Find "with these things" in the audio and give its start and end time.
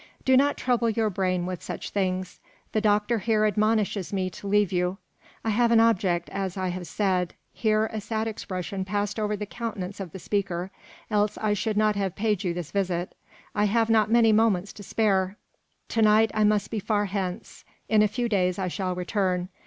1.45-2.39